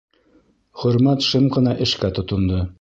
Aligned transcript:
Хөрмәт 0.85 1.27
шым 1.29 1.47
ғына 1.59 1.77
эшкә 1.87 2.15
тотондо. 2.19 2.67